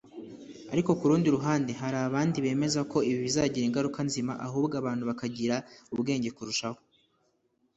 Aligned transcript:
Ariko 0.73 0.89
ku 0.99 1.05
rundi 1.09 1.27
ruhande 1.35 1.71
hari 1.81 1.97
abandi 2.07 2.37
bemeza 2.45 2.81
ko 2.91 2.97
ibi 3.09 3.19
bizagira 3.25 3.65
ingaruka 3.67 3.99
nzima 4.07 4.33
ahubwo 4.47 4.73
abantu 4.81 5.03
bakagira 5.09 5.55
ubwenge 5.93 6.29
kurushaho 6.37 6.79